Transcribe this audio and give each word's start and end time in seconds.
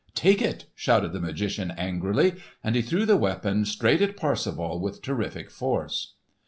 "Take 0.15 0.41
it!" 0.41 0.65
shouted 0.73 1.13
the 1.13 1.19
magician 1.19 1.69
angrily. 1.77 2.37
And 2.63 2.73
he 2.75 2.81
threw 2.81 3.05
the 3.05 3.17
weapon 3.17 3.65
straight 3.65 4.01
at 4.01 4.17
Parsifal 4.17 4.79
with 4.79 5.03
terrific 5.03 5.51
force. 5.51 6.15